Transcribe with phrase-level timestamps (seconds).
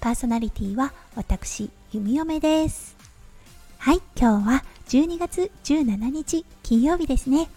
[0.00, 2.96] パーソナリティは私弓嫁です。
[3.76, 7.50] はい今日は12月17日金曜日ですね。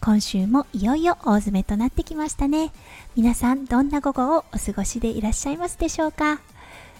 [0.00, 2.72] 今週もいよいよ大詰めとなってきましたね。
[3.14, 6.40] 皆さんどんな午後をお過ごしでいらっしゃいますでしょうか？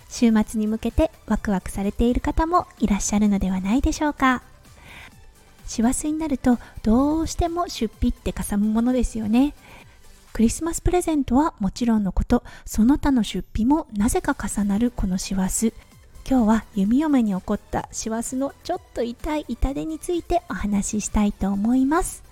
[0.08, 4.42] 週末に向けてワクワクされている方もいらっしゃるのではないでしょうか？
[5.66, 9.54] 師走になるとどうしても出費ってかさむものですよね。
[10.32, 15.72] クリスマスプレゼントはもちろんのことその他の出費もなぜか重なるこの師走。
[16.28, 22.22] 今日は弓嫁に起こった師走のちょっと痛い痛手についてお話ししたいと思います。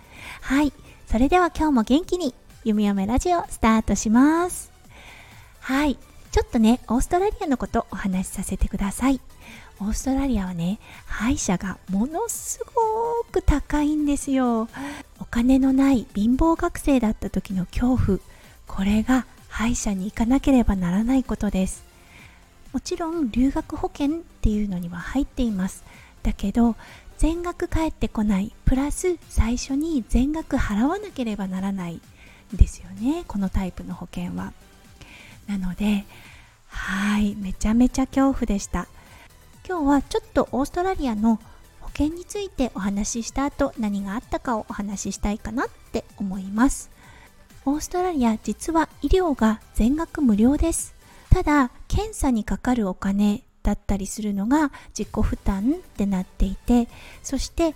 [0.42, 0.72] はい。
[1.06, 4.70] それでは今日も元気に弓嫁ラジオスタートします。
[5.60, 5.98] はい。
[6.30, 9.20] ちょっとねオーストラリアのことお話しさせてください。
[9.80, 14.68] オーストラリアはね歯医者がものすごく高いんですよ。
[15.30, 18.18] 金のない貧乏学生だった時の恐怖。
[18.66, 21.84] これが歯医者に行かなければならないことです。
[22.72, 25.84] もちろん留学保険っていうのには入っています。
[26.22, 26.76] だけど
[27.18, 28.52] 全額返ってこない。
[28.64, 32.00] プラス最初に全額払わなければならない
[32.52, 33.24] ですよね。
[33.26, 34.52] このタイプの保険は。
[35.46, 36.04] なので
[36.68, 37.34] はい。
[37.36, 38.88] めちゃめちゃ恐怖でした。
[39.66, 41.40] 今日はちょっとオーストラリアの
[41.96, 46.90] 険についてお話しした後何があったかをお話ししたいかなって思います。
[47.64, 50.94] オーストラリア実は医療が全額無料です。
[51.30, 56.88] ただ検査にかかるお金だったりするのが自己負担ってなっていて
[57.22, 57.74] そして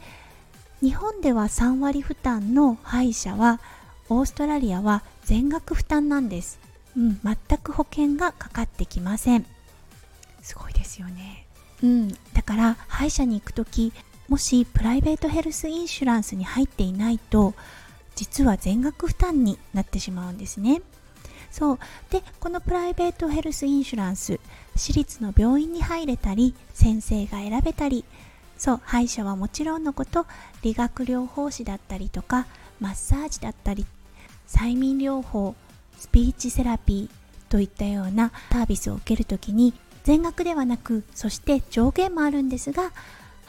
[0.81, 3.61] 日本では3割負担の歯医者は
[4.09, 6.61] オーストラリアは全額負担なんです、
[6.97, 9.47] うん、全く保険がかかってきません。
[10.43, 11.47] すごいですよね。
[11.83, 13.93] うん、だから歯医者に行く時
[14.31, 17.53] もしプライベートヘルスインシュランスに入っていないと
[18.15, 20.83] 実は全額負担になってしまうんですね。
[21.51, 21.79] そう。
[22.11, 24.39] でこのプライベートヘルスインシュランス
[24.77, 28.05] 私立の病院に入れたり先生が選べたり
[28.57, 30.27] そう歯医者はもちろんのこと
[30.63, 32.47] 理学療法士だったりとか
[32.79, 33.85] マッサージだったり
[34.47, 35.57] 催眠療法
[35.99, 39.75] スピーチセラピーといったようなサービスを受けるときに
[40.05, 42.93] 全額ではなくそして上限もあるんですが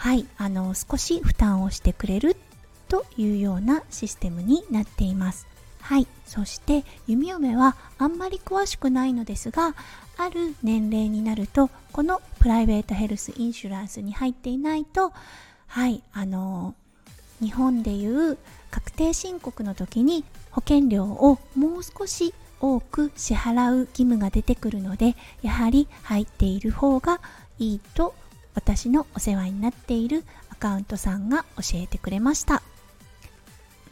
[0.01, 2.35] はいあの少し負担をしてくれる
[2.89, 5.45] というようなシステムになっています。
[5.79, 9.75] はいそして弓嫁はあんまり詳しくないのですが
[10.17, 15.13] ある年齢になるとこのプライベートヘルスインシュランスに入っていないと
[15.67, 16.73] はいあの
[17.39, 18.39] 日本でいう
[18.71, 27.21] 確定申告の時に保険料をもう少し多く支払う義務が出てくるのでやはり入っている方が
[27.59, 28.15] いいと
[28.53, 32.61] 私のお世話になっているアカウントさんが教えてくれました。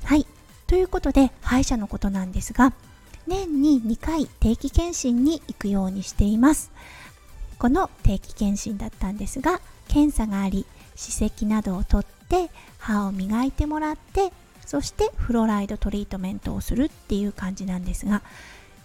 [0.03, 0.25] はい。
[0.67, 2.73] ということで歯医者のことなんですが
[3.25, 6.71] 年に2回定期検診に行くようにしています。
[7.57, 10.65] この定期検診だったんですが検査があり
[10.95, 14.31] 歯石などを取って歯を磨いてもらって
[14.65, 18.21] そしてフロライドトリートメントをするっていう感じなんですが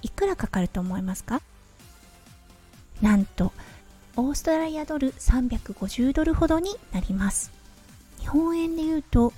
[0.03, 1.41] いくらかかると思いますか？
[3.03, 3.53] なんと
[4.17, 7.51] オーストラリアドル350ドルほどになります。
[8.21, 9.33] 日本円で言うと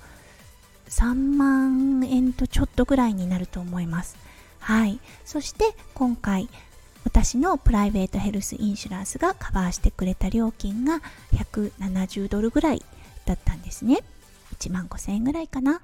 [0.89, 4.17] 3万円とちょっとぐらいになると思います。
[4.59, 4.99] はい。
[5.25, 6.47] そして今回
[7.03, 11.01] 私のプライベートヘルスインシュランスがカバーしてくれた料金が
[11.33, 12.83] 170ドルぐらい
[13.25, 13.99] だったんですね。
[14.59, 15.81] 1万5000円ぐらいかな。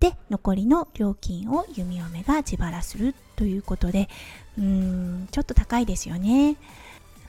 [0.00, 4.08] で残りの料金を弓嫁が自腹するということで
[4.56, 6.56] うーんちょっと高いですよね。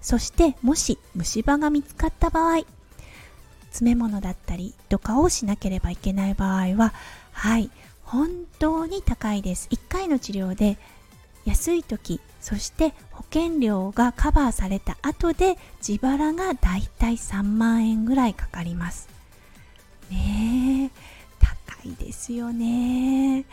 [0.01, 2.63] そしてもし虫歯が見つかった場合
[3.69, 6.93] 詰め物だったりとかをしなければいけない場合は
[7.31, 7.69] はい
[8.03, 10.77] 本当に高いです1回の治療で
[11.45, 19.09] 安い時そして保険料がカバーされた後で自腹がだいたい3万円ぐらいかかります
[20.09, 23.45] ねえ高いですよね。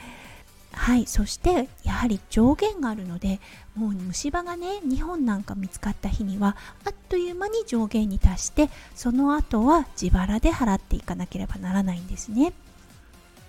[0.76, 3.40] はい、そしてやはり上限があるので
[3.74, 12.52] もう虫歯がね2本なんか見つかった日にはあっという間に上限に達してその後は自腹で払っていかなければならないんですね。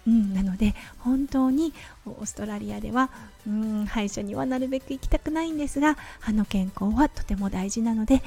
[0.07, 1.73] うん、なので本当に
[2.05, 3.09] オーストラリアでは
[3.45, 8.23] うん歯医者にはなるべく行きたくないんですが歯の健康はとても大事なので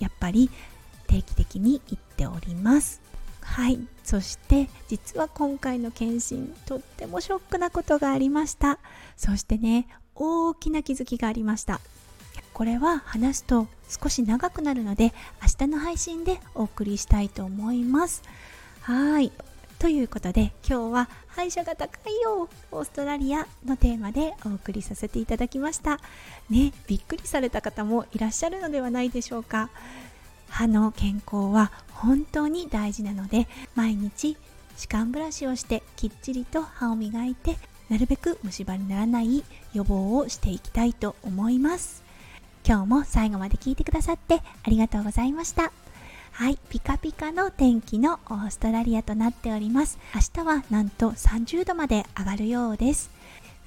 [0.00, 0.50] やっぱり
[1.06, 3.02] 定期的に行っております
[3.54, 3.80] はい。
[4.04, 8.78] そして実は今回の検診とってもショックなことがありました。
[9.16, 11.80] そしてね大きな気づきがありました。
[12.52, 15.12] これは話すと少し長くなるので
[15.42, 18.22] 明日の配信でお送りしたいと思います。
[18.82, 19.32] はい。
[19.78, 26.00] ということで今日は歯医者が高いよオーストラリアのテーマでお送りさせていただきました。
[26.50, 29.70] ねびっくりされた方もいらっしゃるのではないでしょうか。
[30.48, 34.36] 歯の健康は本当に大事なので毎日
[34.76, 37.56] 歯間ブラシをしてきっちりと歯を磨いて
[37.88, 42.04] なるべく虫歯にならない予防をしていきたいと思います
[42.64, 45.72] 今日も最後まで聞いてくださってありがとうございました
[46.38, 49.98] はい、ピカピカの天気のオーストラリアとなっております。
[50.14, 53.10] 明日はなんと30度まで上がるようです。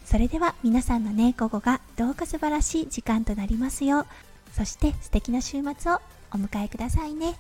[0.06, 4.06] それでは皆さんのね、午後がどうか素晴らしい時間となりますよう、
[4.52, 6.02] そして素敵な週末を
[6.34, 7.36] お迎えくださいね。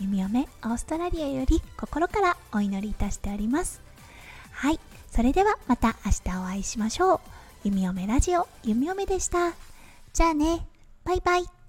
[0.00, 3.80] 弓嫁オーストラリアより心からお祈りいたしております。
[4.50, 7.20] はい、それではまた明日お会いしましょう。
[7.64, 9.52] 弓嫁ラジオ、弓嫁でした。
[10.12, 10.66] じゃあね、
[11.04, 11.61] バイバイ。